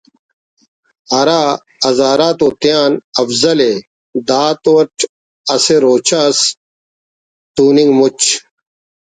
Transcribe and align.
ہرا 1.11 1.41
ہزار 1.85 2.19
آ 2.27 2.29
تُو 2.39 2.47
تیان 2.61 2.91
افضل 3.21 3.59
ءِ 3.69 3.73
دا 4.27 4.41
تُو 4.61 4.71
اٹ 4.81 4.97
اسہ 5.53 5.75
روچہ 5.83 6.21
اس 6.29 6.39
توننگ 7.55 7.91
مچ 7.99 8.19